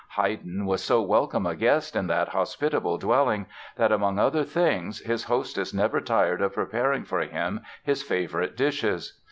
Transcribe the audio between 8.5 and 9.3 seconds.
dishes.